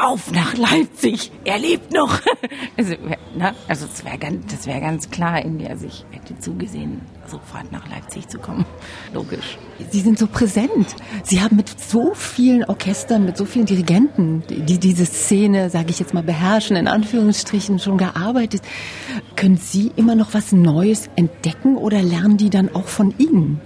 auf 0.01 0.31
nach 0.31 0.55
Leipzig, 0.55 1.31
er 1.43 1.59
lebt 1.59 1.93
noch. 1.93 2.19
Also, 2.77 2.93
ne? 3.35 3.55
also 3.67 3.87
das 3.87 4.05
wäre 4.05 4.19
ganz, 4.19 4.67
wäre 4.67 4.79
ganz 4.79 5.09
klar 5.09 5.43
in 5.43 5.57
mir. 5.57 5.71
Also 5.71 5.87
ich 5.87 6.05
hätte 6.11 6.37
zugesehen, 6.37 7.01
sofort 7.25 7.71
nach 7.71 7.89
Leipzig 7.89 8.27
zu 8.27 8.37
kommen. 8.37 8.65
Logisch. 9.13 9.57
Sie 9.89 10.01
sind 10.01 10.19
so 10.19 10.27
präsent. 10.27 10.95
Sie 11.23 11.41
haben 11.41 11.55
mit 11.55 11.69
so 11.79 12.13
vielen 12.13 12.63
Orchestern, 12.65 13.25
mit 13.25 13.35
so 13.35 13.45
vielen 13.45 13.65
Dirigenten, 13.65 14.43
die 14.47 14.77
diese 14.77 15.05
Szene, 15.05 15.71
sage 15.71 15.89
ich 15.89 15.99
jetzt 15.99 16.13
mal, 16.13 16.21
beherrschen, 16.21 16.75
in 16.75 16.87
Anführungsstrichen 16.87 17.79
schon 17.79 17.97
gearbeitet. 17.97 18.61
Können 19.35 19.57
Sie 19.57 19.91
immer 19.95 20.13
noch 20.13 20.35
was 20.35 20.51
Neues 20.51 21.09
entdecken 21.15 21.77
oder 21.77 22.03
lernen 22.03 22.37
die 22.37 22.51
dann 22.51 22.73
auch 22.75 22.87
von 22.87 23.13
Ihnen? 23.17 23.59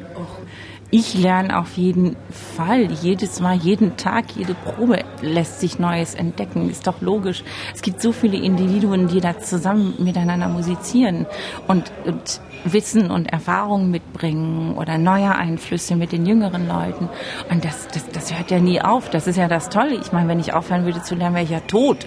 Ich 0.92 1.14
lerne 1.14 1.58
auf 1.58 1.78
jeden 1.78 2.18
Fall. 2.30 2.92
Jedes 2.92 3.40
Mal, 3.40 3.56
jeden 3.56 3.96
Tag, 3.96 4.26
jede 4.36 4.54
Probe 4.54 5.04
lässt 5.22 5.62
sich 5.62 5.80
Neues 5.80 6.16
entdecken. 6.16 6.70
Ist 6.70 6.86
doch 6.86 7.02
logisch. 7.02 7.44
Es 7.74 7.82
gibt 7.82 8.02
so 8.02 8.12
viele 8.12 8.38
Individuen, 8.38 9.08
die 9.08 9.22
da 9.22 9.40
zusammen 9.40 9.96
miteinander 10.00 10.50
musizieren 10.50 11.26
und, 11.68 11.92
und 12.06 12.42
Wissen 12.66 13.10
und 13.10 13.32
Erfahrungen 13.32 13.90
mitbringen 13.90 14.76
oder 14.76 14.98
neue 14.98 15.34
Einflüsse 15.34 15.96
mit 15.96 16.12
den 16.12 16.26
jüngeren 16.26 16.68
Leuten. 16.68 17.08
Und 17.50 17.64
das, 17.64 17.88
das, 17.88 18.10
das 18.10 18.38
hört 18.38 18.52
ja 18.52 18.60
nie 18.60 18.82
auf. 18.82 19.10
Das 19.10 19.28
ist 19.28 19.38
ja 19.38 19.48
das 19.48 19.70
Tolle. 19.70 19.96
Ich 19.96 20.12
meine, 20.12 20.28
wenn 20.28 20.42
ich 20.42 20.54
aufhören 20.54 20.86
würde 20.86 21.02
zu 21.02 21.16
lernen, 21.16 21.36
wäre 21.36 21.46
ich 21.46 21.52
ja 21.52 21.62
tot. 21.62 22.06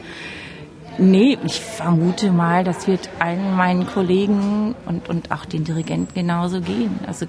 Nee, 0.97 1.39
ich 1.45 1.61
vermute 1.61 2.31
mal, 2.31 2.63
das 2.63 2.87
wird 2.87 3.09
allen 3.19 3.57
meinen 3.57 3.87
Kollegen 3.87 4.77
und, 4.87 5.09
und 5.09 5.33
auch 5.33 5.45
den 5.45 5.65
Dirigenten 5.65 6.15
genauso 6.15 6.61
gehen. 6.61 7.01
Also 7.07 7.27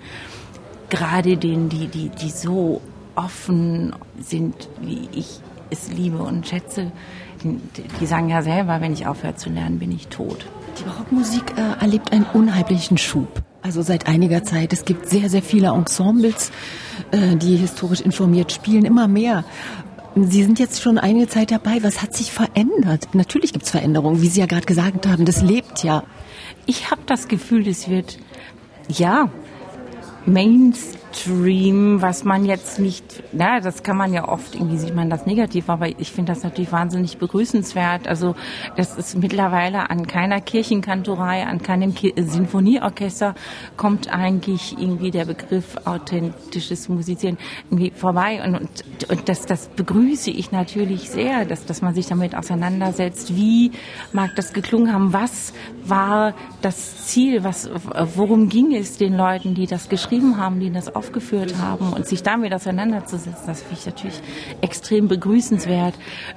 gerade 0.90 1.38
denen, 1.38 1.70
die, 1.70 1.88
die, 1.88 2.10
die 2.10 2.30
so 2.30 2.82
offen 3.16 3.94
sind, 4.20 4.70
wie 4.82 5.10
ich 5.14 5.40
es 5.70 5.92
liebe 5.92 6.18
und 6.18 6.48
schätze, 6.48 6.92
die, 7.44 7.60
die 8.00 8.06
sagen 8.06 8.30
ja 8.30 8.42
selber, 8.42 8.82
wenn 8.82 8.94
ich 8.94 9.08
aufhöre 9.08 9.36
zu 9.36 9.50
lernen, 9.50 9.80
bin 9.80 9.92
ich 9.92 10.08
tot. 10.08 10.46
Die 10.80 10.84
Barockmusik 10.84 11.54
äh, 11.58 11.82
erlebt 11.82 12.12
einen 12.12 12.26
unheimlichen 12.34 12.98
Schub. 12.98 13.42
Also 13.62 13.82
seit 13.82 14.08
einiger 14.08 14.44
Zeit. 14.44 14.74
Es 14.74 14.86
gibt 14.86 15.10
sehr, 15.10 15.30
sehr 15.30 15.42
viele 15.42 15.70
Ensembles, 15.70 16.52
äh, 17.12 17.36
die 17.36 17.56
historisch 17.56 18.02
informiert 18.02 18.52
spielen, 18.52 18.86
immer 18.86 19.08
mehr. 19.08 19.44
Sie 20.16 20.44
sind 20.44 20.60
jetzt 20.60 20.82
schon 20.82 20.98
einige 20.98 21.28
Zeit 21.28 21.52
dabei. 21.52 21.82
Was 21.82 22.02
hat 22.02 22.16
sich 22.16 22.32
verändert? 22.32 23.10
Natürlich 23.14 23.54
gibt 23.54 23.66
es 23.66 23.72
Veränderungen, 23.72 24.22
wie 24.22 24.28
Sie 24.28 24.40
ja 24.40 24.46
gerade 24.46 24.66
gesagt 24.66 25.08
haben. 25.08 25.26
Das 25.26 25.42
lebt 25.42 25.84
ja. 25.84 26.04
Ich 26.66 26.92
habe 26.92 27.02
das 27.06 27.28
Gefühl, 27.28 27.68
es 27.68 27.90
wird, 27.90 28.18
ja, 28.88 29.30
Means. 30.28 31.05
Mainstream, 31.16 32.02
was 32.02 32.24
man 32.24 32.46
jetzt 32.46 32.80
nicht, 32.80 33.24
na, 33.32 33.60
das 33.60 33.84
kann 33.84 33.98
man 33.98 34.14
ja 34.14 34.28
oft, 34.28 34.56
irgendwie 34.56 34.78
sieht 34.78 34.96
man 34.96 35.10
das 35.10 35.26
negativ, 35.26 35.70
aber 35.70 35.88
ich 35.88 36.12
finde 36.12 36.34
das 36.34 36.44
natürlich 36.44 36.72
wahnsinnig 36.72 37.18
begrüßenswert. 37.18 38.08
Also 38.08 38.36
das 38.76 38.98
ist 38.98 39.18
mittlerweile 39.18 39.90
an 39.90 40.08
keiner 40.08 40.42
Kirchenkantorei, 40.42 41.46
an 41.46 41.62
keinem 41.62 41.94
Sinfonieorchester 41.94 43.36
kommt 43.78 44.14
eigentlich 44.14 44.76
irgendwie 44.78 45.12
der 45.12 45.26
Begriff 45.26 45.78
authentisches 45.86 46.90
Musizieren 46.90 47.38
irgendwie 47.70 47.92
vorbei. 47.92 48.42
Und, 48.44 48.56
und, 48.56 49.10
und 49.10 49.30
das, 49.30 49.46
das 49.46 49.70
begrüße 49.70 50.32
ich 50.32 50.52
natürlich 50.52 51.10
sehr, 51.10 51.46
dass, 51.46 51.66
dass 51.66 51.82
man 51.82 51.96
sich 51.96 52.08
damit 52.08 52.36
auseinandersetzt. 52.36 53.36
Wie 53.36 53.72
mag 54.12 54.36
das 54.36 54.54
geklungen 54.54 54.92
haben? 54.94 55.14
Was 55.14 55.54
war 55.86 56.34
das 56.62 57.08
Ziel? 57.08 57.44
Was, 57.44 57.70
worum 58.16 58.50
ging 58.50 58.76
es 58.76 58.98
den 58.98 59.16
Leuten, 59.16 59.56
die 59.56 59.66
das 59.66 59.88
geschrieben 59.90 60.38
haben, 60.38 60.60
die 60.60 60.72
das 60.72 60.94
aufgeführt 61.06 61.58
haben 61.60 61.94
und 61.94 62.08
sich 62.08 62.24
damit 62.24 62.54
auseinanderzusetzen, 62.54 63.46
das 63.46 63.62
finde 63.62 63.80
ich 63.80 63.86
natürlich 63.86 64.22
extrem 64.62 65.08
begrüßenswert. 65.08 65.94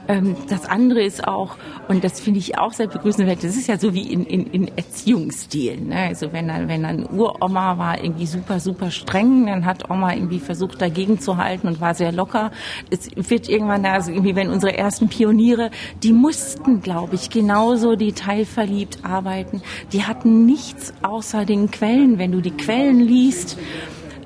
Ähm, 0.09 0.37
das 0.49 0.67
andere 0.67 1.03
ist 1.03 1.27
auch, 1.27 1.57
und 1.89 2.05
das 2.05 2.21
finde 2.21 2.39
ich 2.41 2.59
auch 2.59 2.75
sehr 2.75 2.87
begrüßenswert, 2.87 3.43
das 3.43 3.57
ist 3.57 3.67
ja 3.67 3.79
so 3.79 3.95
wie 3.95 4.13
in, 4.13 4.25
in, 4.27 4.47
in 4.49 4.69
Erziehungsstilen. 4.77 5.89
Ne? 5.89 5.97
Also 6.09 6.33
wenn 6.33 6.49
dann, 6.49 6.69
wenn 6.69 6.83
dann 6.83 7.07
Uroma 7.07 7.79
war 7.79 8.03
irgendwie 8.03 8.27
super, 8.27 8.61
super 8.61 8.91
streng, 8.91 9.47
dann 9.47 9.65
hat 9.65 9.91
Oma 9.91 10.13
irgendwie 10.13 10.41
versucht 10.41 10.83
dagegen 10.83 11.19
zu 11.19 11.39
halten 11.39 11.67
und 11.67 11.81
war 11.81 11.95
sehr 11.95 12.13
locker. 12.13 12.51
Es 12.91 13.09
wird 13.17 13.49
irgendwann, 13.49 13.87
also 13.87 14.11
irgendwie, 14.11 14.37
wenn 14.37 14.51
unsere 14.51 14.77
ersten 14.77 15.09
Pioniere, 15.09 15.71
die 16.03 16.13
mussten, 16.13 16.83
glaube 16.83 17.15
ich, 17.15 17.31
genauso 17.31 17.97
detailverliebt 17.97 19.05
arbeiten. 19.05 19.63
Die 19.93 20.05
hatten 20.05 20.45
nichts 20.45 20.93
außer 21.03 21.47
den 21.47 21.71
Quellen. 21.71 22.19
Wenn 22.19 22.33
du 22.33 22.43
die 22.43 22.51
Quellen 22.51 23.01
liest, 23.01 23.57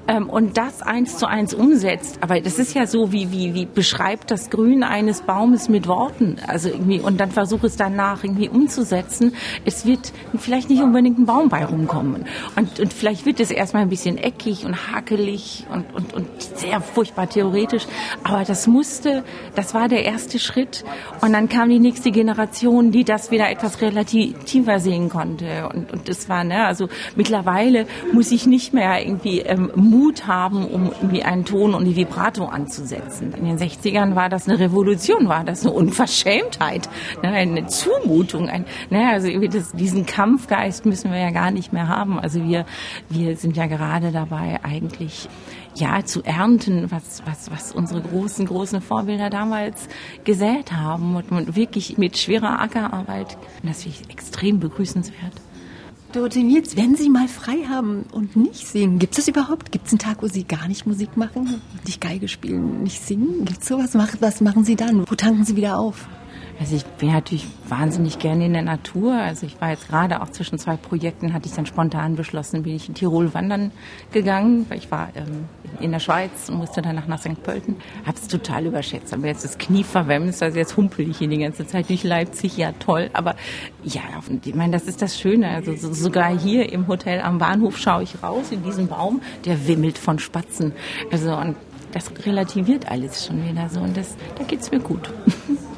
ähm, 0.09 0.29
und 0.29 0.57
das 0.57 0.83
eins 0.83 1.17
zu 1.17 1.27
eins 1.27 1.55
umsetzt. 1.55 2.19
Aber 2.21 2.41
das 2.41 2.59
ist 2.59 2.75
ja 2.75 2.87
so, 2.87 3.13
wie, 3.13 3.31
wie, 3.31 3.55
wie 3.55 3.67
beschreibt 3.67 4.31
das 4.31 4.51
Grün 4.51 4.83
eines 4.83 5.23
Baumes 5.23 5.69
mit 5.69 5.87
Worten. 5.87 6.37
Also 6.47 6.71
irgendwie, 6.71 7.01
und 7.01 7.21
dann 7.21 7.31
versuche 7.31 7.67
es 7.67 7.77
danach 7.77 8.25
irgendwie 8.25 8.49
umzusetzen. 8.49 9.35
Es 9.65 9.87
wird 9.87 10.13
vielleicht 10.37 10.71
nicht 10.71 10.83
unbedingt 10.83 11.19
ein 11.19 11.27
Baum 11.27 11.49
bei 11.49 11.65
rumkommen. 11.65 12.25
Und, 12.57 12.81
und 12.81 12.93
vielleicht 12.93 13.27
wird 13.27 13.39
es 13.41 13.51
erstmal 13.51 13.83
ein 13.83 13.89
bisschen 13.89 14.19
eckig 14.19 14.65
und 14.65 14.93
hakelig 14.93 15.67
und, 15.73 15.95
und, 15.95 16.15
und 16.15 16.43
sehr 16.43 16.81
furchtbar 16.81 17.29
theoretisch. 17.29 17.87
Aber 18.25 18.45
das 18.45 18.67
musste, 18.67 19.23
das 19.55 19.75
war 19.75 19.89
der 19.89 20.05
erste 20.05 20.39
Schritt. 20.39 20.85
Und 21.21 21.33
dann 21.33 21.49
kam 21.49 21.69
die 21.69 21.79
nächste 21.79 22.11
Generation, 22.11 22.91
die 22.91 23.05
das 23.05 23.31
wieder 23.31 23.51
etwas 23.51 23.81
relativer 23.81 24.81
sehen 24.81 25.09
konnte. 25.09 25.69
Und, 25.73 25.93
und 25.93 26.09
das 26.09 26.29
war, 26.29 26.43
ne, 26.43 26.67
also 26.67 26.89
mittlerweile 27.15 27.87
muss 28.13 28.33
ich 28.33 28.47
nicht 28.47 28.75
mehr 28.75 29.05
irgendwie 29.05 29.41
ähm, 29.41 29.71
Mut 29.93 30.27
haben, 30.27 30.67
um 30.67 30.87
irgendwie 30.87 31.23
einen 31.23 31.45
Ton 31.45 31.75
und 31.75 31.85
die 31.85 31.95
Vibrato 31.95 32.47
anzusetzen. 32.47 33.35
In 33.35 33.45
den 33.45 33.59
60ern 33.59 34.15
war 34.15 34.31
das 34.31 34.49
eine 34.49 34.59
Revolution, 34.59 35.29
war 35.29 35.45
das 35.45 35.67
eine 35.67 35.75
Unverschämtheit, 35.75 36.89
ne, 37.23 37.29
eine 37.29 37.67
Zumutung. 37.67 38.49
Ein, 38.49 38.65
ne, 38.89 39.11
also 39.11 39.29
das, 39.49 39.73
diesen 39.73 40.07
Kampfgeist 40.07 40.87
müssen 40.87 41.13
wir 41.13 41.19
ja 41.19 41.31
gar 41.31 41.51
nicht 41.51 41.73
mehr 41.73 41.89
haben. 41.89 42.19
Also 42.19 42.43
wir, 42.43 42.65
wir 43.11 43.37
sind 43.37 43.57
ja 43.57 43.67
gerade 43.67 44.13
dabei, 44.13 44.61
eigentlich 44.63 45.29
ja 45.75 46.05
zu 46.05 46.23
ernten, 46.23 46.91
was, 46.91 47.23
was, 47.27 47.51
was 47.51 47.73
unsere 47.73 48.01
großen, 48.01 48.47
großen 48.47 48.81
Vorbilder 48.81 49.31
damals 49.31 49.89
gesät 50.25 50.73
haben 50.73 51.17
und, 51.17 51.31
und 51.31 51.55
wirklich 51.55 51.99
mit 51.99 52.17
schwerer 52.17 52.61
Ackerarbeit. 52.61 53.37
Und 53.63 53.69
das 53.69 53.83
finde 53.83 53.99
ich 54.01 54.11
extrem 54.11 54.59
begrüßenswert. 54.59 55.33
Dorothee 56.13 56.43
Nils, 56.43 56.77
wenn 56.77 56.95
Sie 56.95 57.09
mal 57.09 57.27
frei 57.27 57.65
haben 57.69 58.05
und 58.13 58.37
nicht 58.37 58.67
singen, 58.67 58.99
gibt 58.99 59.17
es 59.19 59.29
überhaupt? 59.29 59.73
Gibt 59.73 59.87
es 59.87 59.93
einen 59.93 59.99
Tag, 59.99 60.23
wo 60.23 60.29
Sie 60.29 60.45
gar 60.45 60.69
nicht 60.69 60.87
Musik 60.87 61.17
machen, 61.17 61.63
nicht 61.87 62.03
Geige 62.03 62.29
spielen, 62.29 62.83
nicht 62.83 63.01
singen? 63.03 63.47
Gibt 63.47 63.63
es 63.63 63.69
sowas? 63.69 63.97
Was 64.21 64.41
machen 64.43 64.65
Sie 64.65 64.77
dann? 64.77 65.11
Wo 65.11 65.15
tanken 65.15 65.45
Sie 65.45 65.57
wieder 65.57 65.79
auf? 65.79 66.07
Also 66.63 66.77
ich 66.77 66.85
bin 66.85 67.11
natürlich 67.11 67.45
wahnsinnig 67.69 68.21
gerne 68.21 68.47
in 68.47 68.53
der 68.53 68.63
Natur. 68.63 69.15
Also 69.15 69.47
ich 69.47 69.61
war 69.61 69.71
jetzt 69.71 69.89
gerade 69.89 70.23
auch 70.23 70.29
zwischen 70.29 70.61
zwei 70.61 70.77
Projekten, 70.77 71.33
hatte 71.33 71.49
ich 71.49 71.55
dann 71.57 71.67
spontan 71.67 72.15
beschlossen, 72.15 72.63
bin 72.63 72.77
ich 72.77 72.89
in 72.89 72.95
Tirol 72.95 73.35
wandern 73.35 73.73
gegangen, 74.13 74.67
weil 74.69 74.79
ich 74.79 74.89
war 74.89 75.09
ähm, 75.17 75.47
in 75.81 75.91
der 75.91 75.99
Schweiz 75.99 76.49
und 76.49 76.59
musste 76.59 76.81
danach 76.81 77.09
nach 77.09 77.19
St. 77.19 77.43
Pölten. 77.43 77.79
Habe 78.07 78.17
es 78.17 78.29
total 78.29 78.65
überschätzt. 78.65 79.13
Aber 79.13 79.27
jetzt 79.27 79.45
das 79.45 79.59
Knie 79.59 79.83
verwemst, 79.83 80.41
also 80.41 80.57
jetzt 80.57 80.77
humpel 80.77 81.11
ich 81.11 81.19
hier 81.19 81.27
die 81.27 81.39
ganze 81.39 81.67
Zeit 81.67 81.89
durch 81.89 82.05
Leipzig. 82.05 82.57
Ja, 82.57 82.71
toll. 82.79 83.11
Aber 83.13 83.35
ja, 83.83 84.03
ich 84.45 84.55
meine, 84.55 84.71
das 84.71 84.85
ist 84.85 85.03
das 85.03 85.19
Schöne. 85.19 85.49
Also 85.49 85.75
sogar 85.75 86.39
hier 86.39 86.73
im 86.73 86.87
Hotel 86.87 87.23
am 87.23 87.39
Bahnhof 87.39 87.77
schaue 87.77 88.05
ich 88.05 88.23
raus 88.23 88.53
in 88.53 88.63
diesen 88.63 88.87
Baum, 88.87 89.21
der 89.47 89.67
wimmelt 89.67 89.99
von 89.99 90.21
Spatzen. 90.21 90.75
Also 91.11 91.35
und 91.35 91.57
das 91.91 92.13
relativiert 92.25 92.89
alles 92.89 93.27
schon 93.27 93.45
wieder 93.45 93.69
so 93.69 93.81
und 93.81 93.97
das, 93.97 94.17
da 94.39 94.45
geht's 94.45 94.71
mir 94.71 94.79
gut. 94.79 95.13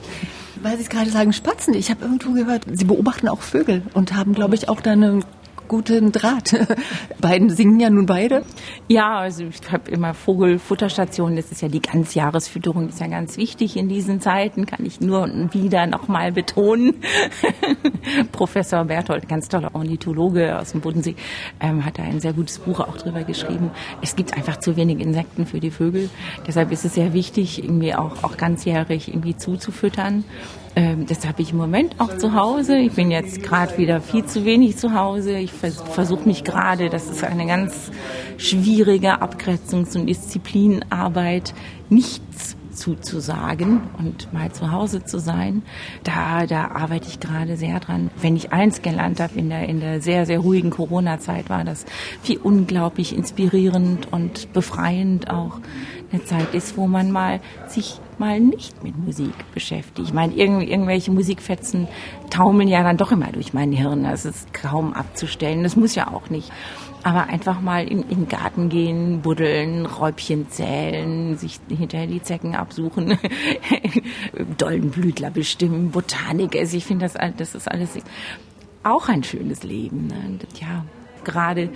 weil 0.64 0.76
Sie 0.76 0.82
es 0.82 0.88
gerade 0.88 1.10
sagen, 1.10 1.32
Spatzen. 1.32 1.74
Ich 1.74 1.90
habe 1.90 2.04
irgendwo 2.04 2.32
gehört, 2.32 2.62
Sie 2.72 2.86
beobachten 2.86 3.28
auch 3.28 3.42
Vögel 3.42 3.82
und 3.92 4.14
haben, 4.14 4.34
glaube 4.34 4.54
ich, 4.54 4.68
auch 4.68 4.80
da 4.80 4.92
eine 4.92 5.20
guten 5.68 6.12
Draht. 6.12 6.54
Beiden 7.20 7.50
singen 7.50 7.80
ja 7.80 7.90
nun 7.90 8.06
beide. 8.06 8.42
Ja, 8.88 9.18
also 9.18 9.44
ich 9.44 9.72
habe 9.72 9.90
immer 9.90 10.14
Vogelfutterstationen. 10.14 11.36
Das 11.36 11.50
ist 11.50 11.62
ja 11.62 11.68
die 11.68 11.80
Ganzjahresfütterung, 11.80 12.88
ist 12.88 13.00
ja 13.00 13.06
ganz 13.06 13.36
wichtig 13.36 13.76
in 13.76 13.88
diesen 13.88 14.20
Zeiten, 14.20 14.66
kann 14.66 14.84
ich 14.84 15.00
nur 15.00 15.28
wieder 15.52 15.86
nochmal 15.86 16.32
betonen. 16.32 16.94
Professor 18.32 18.84
Berthold, 18.84 19.28
ganz 19.28 19.48
toller 19.48 19.74
Ornithologe 19.74 20.58
aus 20.58 20.72
dem 20.72 20.80
Bodensee, 20.80 21.16
ähm, 21.60 21.84
hat 21.84 21.98
da 21.98 22.02
ein 22.02 22.20
sehr 22.20 22.32
gutes 22.32 22.58
Buch 22.58 22.80
auch 22.80 22.96
drüber 22.96 23.24
geschrieben. 23.24 23.70
Es 24.02 24.16
gibt 24.16 24.36
einfach 24.36 24.58
zu 24.58 24.76
wenig 24.76 25.00
Insekten 25.00 25.46
für 25.46 25.60
die 25.60 25.70
Vögel. 25.70 26.10
Deshalb 26.46 26.72
ist 26.72 26.84
es 26.84 26.94
sehr 26.94 27.12
wichtig, 27.12 27.62
irgendwie 27.62 27.94
auch, 27.94 28.22
auch 28.22 28.36
ganzjährig 28.36 29.08
irgendwie 29.08 29.36
zuzufüttern. 29.36 30.24
Ähm, 30.76 31.06
das 31.06 31.26
habe 31.26 31.42
ich 31.42 31.52
im 31.52 31.58
Moment 31.58 32.00
auch 32.00 32.16
zu 32.16 32.34
Hause. 32.34 32.76
Ich 32.78 32.92
bin 32.92 33.10
jetzt 33.10 33.42
gerade 33.42 33.76
wieder 33.78 34.00
viel 34.00 34.24
zu 34.24 34.44
wenig 34.44 34.76
zu 34.76 34.92
Hause. 34.92 35.38
Ich 35.38 35.52
versuche 35.54 36.26
mich 36.26 36.44
gerade, 36.44 36.90
das 36.90 37.08
ist 37.08 37.24
eine 37.24 37.46
ganz 37.46 37.90
schwierige 38.36 39.22
Abgrenzungs- 39.22 39.96
und 39.96 40.06
Disziplinarbeit, 40.06 41.54
nichts 41.88 42.56
zuzusagen 42.74 43.80
und 43.98 44.32
mal 44.32 44.52
zu 44.52 44.70
Hause 44.70 45.04
zu 45.04 45.18
sein. 45.18 45.62
Da, 46.02 46.46
da 46.46 46.68
arbeite 46.68 47.08
ich 47.08 47.20
gerade 47.20 47.56
sehr 47.56 47.80
dran. 47.80 48.10
Wenn 48.20 48.36
ich 48.36 48.52
eins 48.52 48.82
gelernt 48.82 49.20
habe 49.20 49.38
in 49.38 49.48
der, 49.48 49.68
in 49.68 49.80
der 49.80 50.00
sehr, 50.00 50.26
sehr 50.26 50.40
ruhigen 50.40 50.70
Corona-Zeit, 50.70 51.48
war 51.48 51.64
das 51.64 51.86
wie 52.24 52.36
unglaublich 52.36 53.16
inspirierend 53.16 54.12
und 54.12 54.52
befreiend 54.52 55.30
auch 55.30 55.60
eine 56.14 56.24
Zeit 56.24 56.54
ist, 56.54 56.76
wo 56.76 56.86
man 56.86 57.10
mal 57.10 57.40
sich 57.66 57.98
mal 58.18 58.40
nicht 58.40 58.82
mit 58.84 58.96
Musik 58.96 59.34
beschäftigt. 59.52 60.08
Ich 60.08 60.14
meine, 60.14 60.34
irgendw 60.34 60.64
irgendwelche 60.64 61.10
Musikfetzen 61.10 61.88
taumeln 62.30 62.68
ja 62.68 62.82
dann 62.82 62.96
doch 62.96 63.12
immer 63.12 63.32
durch 63.32 63.52
mein 63.52 63.72
Hirn. 63.72 64.04
Das 64.04 64.24
ist 64.24 64.54
kaum 64.54 64.92
abzustellen. 64.92 65.62
Das 65.62 65.76
muss 65.76 65.94
ja 65.94 66.08
auch 66.12 66.30
nicht. 66.30 66.50
Aber 67.02 67.24
einfach 67.24 67.60
mal 67.60 67.86
in, 67.86 68.02
in 68.02 68.20
den 68.20 68.28
Garten 68.28 68.70
gehen, 68.70 69.20
buddeln, 69.20 69.84
Räubchen 69.84 70.48
zählen, 70.48 71.36
sich 71.36 71.60
hinterher 71.68 72.06
die 72.06 72.22
Zecken 72.22 72.54
absuchen, 72.54 73.18
Doldenblütler 74.56 75.30
bestimmen, 75.30 75.90
Botanik. 75.90 76.56
Also 76.56 76.78
ich 76.78 76.86
finde, 76.86 77.04
das, 77.04 77.14
das 77.36 77.54
ist 77.54 77.70
alles 77.70 77.98
auch 78.84 79.08
ein 79.08 79.22
schönes 79.22 79.64
Leben. 79.64 80.06
Ne? 80.06 80.38
Ja, 80.60 80.84
gerade 81.24 81.68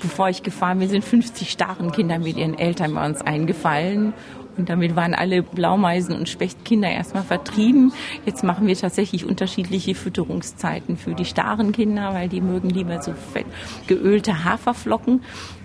bevor 0.00 0.28
ich 0.28 0.42
gefahren 0.42 0.78
bin, 0.78 0.88
sind 0.88 1.04
50 1.04 1.50
starren 1.50 1.92
Kinder 1.92 2.18
mit 2.18 2.36
ihren 2.36 2.58
Eltern 2.58 2.94
bei 2.94 3.06
uns 3.06 3.20
eingefallen. 3.22 4.12
Und 4.56 4.68
damit 4.68 4.96
waren 4.96 5.14
alle 5.14 5.42
Blaumeisen 5.42 6.14
und 6.14 6.28
Spechtkinder 6.28 6.90
erstmal 6.90 7.22
vertrieben. 7.22 7.92
Jetzt 8.26 8.42
machen 8.42 8.66
wir 8.66 8.76
tatsächlich 8.76 9.24
unterschiedliche 9.24 9.94
Fütterungszeiten 9.94 10.96
für 10.96 11.14
die 11.14 11.24
starren 11.24 11.72
Kinder, 11.72 12.12
weil 12.12 12.28
die 12.28 12.40
mögen 12.40 12.68
lieber 12.68 13.00
so 13.00 13.12
fett 13.12 13.46
geölte 13.86 14.44
Haferflocken. 14.44 15.22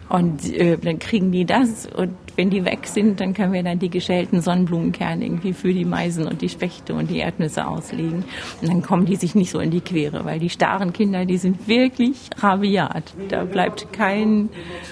Und 0.09 0.53
äh, 0.53 0.77
dann 0.77 0.99
kriegen 0.99 1.31
die 1.31 1.45
das 1.45 1.87
und 1.87 2.11
wenn 2.35 2.49
die 2.49 2.65
weg 2.65 2.79
sind, 2.85 3.21
dann 3.21 3.33
können 3.33 3.53
wir 3.53 3.63
dann 3.63 3.79
die 3.79 3.89
geschälten 3.89 4.41
Sonnenblumenkerne 4.41 5.25
irgendwie 5.25 5.53
für 5.53 5.73
die 5.73 5.85
Meisen 5.85 6.27
und 6.27 6.41
die 6.41 6.49
Spechte 6.49 6.93
und 6.93 7.09
die 7.09 7.19
Erdnüsse 7.19 7.65
auslegen. 7.65 8.25
Und 8.61 8.69
dann 8.69 8.81
kommen 8.81 9.05
die 9.05 9.15
sich 9.15 9.35
nicht 9.35 9.51
so 9.51 9.59
in 9.59 9.71
die 9.71 9.79
Quere, 9.81 10.25
weil 10.25 10.39
die 10.39 10.49
starren 10.49 10.91
Kinder, 10.93 11.25
die 11.25 11.37
sind 11.37 11.67
wirklich 11.67 12.29
rabiat. 12.37 13.13
Da 13.29 13.43
bleibt 13.45 13.93
kein 13.93 14.49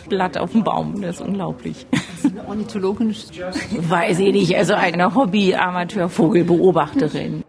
Blatt 0.09 0.37
auf 0.37 0.51
dem 0.53 0.63
Baum. 0.63 1.01
Das 1.01 1.17
ist 1.17 1.21
unglaublich. 1.21 1.85
Das 1.91 2.01
ist 2.23 2.37
eine 2.37 2.47
Ornithologin? 2.47 3.13
Weiß 3.89 4.19
ich 4.19 4.31
nicht. 4.31 4.55
Also 4.55 4.75
eine 4.75 5.13
Hobby-Amateur-Vogelbeobachterin. 5.13 7.43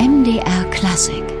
MDR 0.00 0.64
Klassik 0.70 1.37